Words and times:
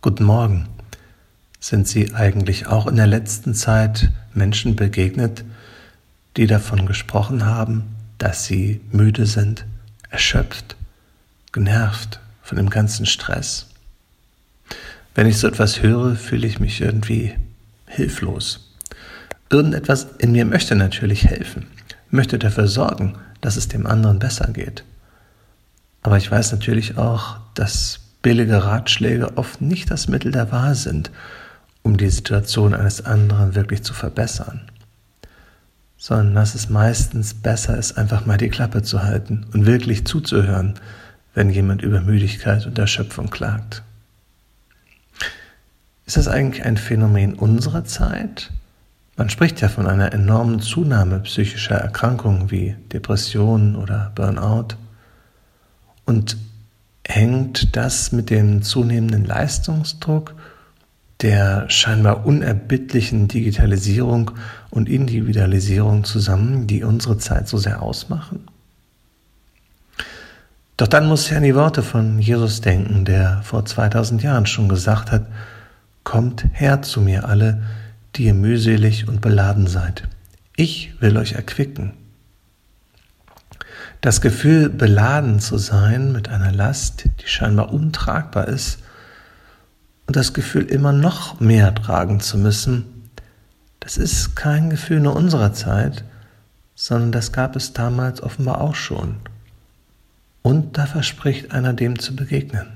Guten 0.00 0.22
Morgen. 0.22 0.68
Sind 1.58 1.88
Sie 1.88 2.14
eigentlich 2.14 2.68
auch 2.68 2.86
in 2.86 2.94
der 2.94 3.08
letzten 3.08 3.52
Zeit 3.52 4.12
Menschen 4.32 4.76
begegnet, 4.76 5.42
die 6.36 6.46
davon 6.46 6.86
gesprochen 6.86 7.46
haben, 7.46 7.96
dass 8.16 8.44
sie 8.44 8.80
müde 8.92 9.26
sind, 9.26 9.64
erschöpft, 10.08 10.76
genervt 11.50 12.20
von 12.42 12.58
dem 12.58 12.70
ganzen 12.70 13.06
Stress? 13.06 13.66
Wenn 15.16 15.26
ich 15.26 15.38
so 15.38 15.48
etwas 15.48 15.82
höre, 15.82 16.14
fühle 16.14 16.46
ich 16.46 16.60
mich 16.60 16.80
irgendwie 16.80 17.34
hilflos. 17.88 18.72
Irgendetwas 19.50 20.06
in 20.18 20.30
mir 20.30 20.44
möchte 20.44 20.76
natürlich 20.76 21.24
helfen, 21.24 21.66
möchte 22.08 22.38
dafür 22.38 22.68
sorgen, 22.68 23.18
dass 23.40 23.56
es 23.56 23.66
dem 23.66 23.84
anderen 23.84 24.20
besser 24.20 24.52
geht. 24.52 24.84
Aber 26.02 26.18
ich 26.18 26.30
weiß 26.30 26.52
natürlich 26.52 26.98
auch, 26.98 27.38
dass 27.54 27.98
billige 28.28 28.62
Ratschläge 28.62 29.38
oft 29.38 29.62
nicht 29.62 29.90
das 29.90 30.06
Mittel 30.06 30.32
der 30.32 30.52
Wahl 30.52 30.74
sind, 30.74 31.10
um 31.82 31.96
die 31.96 32.10
Situation 32.10 32.74
eines 32.74 33.06
anderen 33.06 33.54
wirklich 33.54 33.82
zu 33.82 33.94
verbessern, 33.94 34.60
sondern 35.96 36.34
dass 36.34 36.54
es 36.54 36.68
meistens 36.68 37.32
besser 37.32 37.78
ist, 37.78 37.96
einfach 37.96 38.26
mal 38.26 38.36
die 38.36 38.50
Klappe 38.50 38.82
zu 38.82 39.02
halten 39.02 39.46
und 39.54 39.64
wirklich 39.64 40.04
zuzuhören, 40.04 40.74
wenn 41.32 41.48
jemand 41.48 41.80
über 41.80 42.02
Müdigkeit 42.02 42.66
und 42.66 42.78
Erschöpfung 42.78 43.30
klagt. 43.30 43.82
Ist 46.04 46.18
das 46.18 46.28
eigentlich 46.28 46.66
ein 46.66 46.76
Phänomen 46.76 47.32
unserer 47.32 47.86
Zeit? 47.86 48.50
Man 49.16 49.30
spricht 49.30 49.62
ja 49.62 49.70
von 49.70 49.86
einer 49.86 50.12
enormen 50.12 50.60
Zunahme 50.60 51.20
psychischer 51.20 51.76
Erkrankungen 51.76 52.50
wie 52.50 52.76
Depressionen 52.92 53.74
oder 53.74 54.12
Burnout. 54.14 54.76
Und 56.04 56.36
hängt 57.08 57.74
das 57.74 58.12
mit 58.12 58.30
dem 58.30 58.62
zunehmenden 58.62 59.24
Leistungsdruck, 59.24 60.34
der 61.22 61.68
scheinbar 61.68 62.26
unerbittlichen 62.26 63.26
Digitalisierung 63.26 64.30
und 64.70 64.88
Individualisierung 64.88 66.04
zusammen, 66.04 66.66
die 66.66 66.84
unsere 66.84 67.18
Zeit 67.18 67.48
so 67.48 67.56
sehr 67.58 67.82
ausmachen? 67.82 68.46
Doch 70.76 70.86
dann 70.86 71.08
muss 71.08 71.28
ich 71.28 71.36
an 71.36 71.42
die 71.42 71.56
Worte 71.56 71.82
von 71.82 72.20
Jesus 72.20 72.60
denken, 72.60 73.04
der 73.04 73.40
vor 73.42 73.64
2000 73.64 74.22
Jahren 74.22 74.46
schon 74.46 74.68
gesagt 74.68 75.10
hat, 75.10 75.26
Kommt 76.04 76.46
her 76.52 76.80
zu 76.80 77.02
mir 77.02 77.28
alle, 77.28 77.62
die 78.16 78.24
ihr 78.24 78.34
mühselig 78.34 79.08
und 79.08 79.20
beladen 79.20 79.66
seid. 79.66 80.08
Ich 80.56 80.94
will 81.02 81.18
euch 81.18 81.32
erquicken. 81.32 81.92
Das 84.00 84.20
Gefühl, 84.20 84.68
beladen 84.68 85.40
zu 85.40 85.58
sein 85.58 86.12
mit 86.12 86.28
einer 86.28 86.52
Last, 86.52 87.04
die 87.20 87.26
scheinbar 87.26 87.72
untragbar 87.72 88.48
ist, 88.48 88.78
und 90.06 90.16
das 90.16 90.32
Gefühl, 90.32 90.64
immer 90.64 90.92
noch 90.92 91.38
mehr 91.38 91.74
tragen 91.74 92.20
zu 92.20 92.38
müssen, 92.38 93.10
das 93.80 93.98
ist 93.98 94.36
kein 94.36 94.70
Gefühl 94.70 95.00
nur 95.00 95.14
unserer 95.14 95.52
Zeit, 95.52 96.04
sondern 96.74 97.12
das 97.12 97.32
gab 97.32 97.56
es 97.56 97.74
damals 97.74 98.22
offenbar 98.22 98.60
auch 98.60 98.74
schon. 98.74 99.16
Und 100.42 100.78
da 100.78 100.86
verspricht 100.86 101.52
einer 101.52 101.74
dem 101.74 101.98
zu 101.98 102.16
begegnen. 102.16 102.66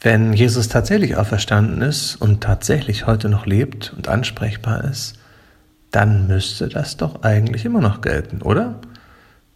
Wenn 0.00 0.32
Jesus 0.32 0.68
tatsächlich 0.68 1.16
auferstanden 1.16 1.82
ist 1.82 2.16
und 2.16 2.42
tatsächlich 2.42 3.06
heute 3.06 3.28
noch 3.28 3.44
lebt 3.44 3.92
und 3.96 4.08
ansprechbar 4.08 4.84
ist, 4.84 5.18
dann 5.96 6.26
müsste 6.26 6.68
das 6.68 6.98
doch 6.98 7.22
eigentlich 7.22 7.64
immer 7.64 7.80
noch 7.80 8.02
gelten, 8.02 8.42
oder? 8.42 8.78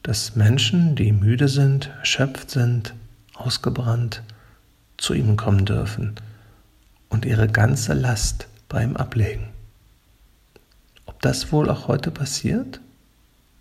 Dass 0.03 0.37
Menschen, 0.37 0.97
die 0.97 1.13
müde 1.13 1.49
sind, 1.49 1.91
erschöpft 1.99 2.51
sind, 2.51 2.95
ausgebrannt, 3.35 4.23
zu 4.97 5.13
ihm 5.13 5.37
kommen 5.37 5.67
dürfen 5.67 6.15
und 7.11 7.27
ihre 7.27 7.47
ganze 7.47 7.93
Last 7.93 8.49
bei 8.71 8.83
ihm 8.83 8.97
ablegen. 8.97 9.49
Ob 11.05 11.21
das 11.21 11.53
wohl 11.53 11.69
auch 11.69 11.89
heute 11.89 12.11
passiert? 12.11 12.81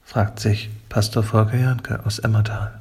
fragt 0.02 0.40
sich 0.40 0.70
Pastor 0.88 1.24
Volker 1.24 1.58
Janke 1.58 2.06
aus 2.06 2.20
Emmertal. 2.20 2.80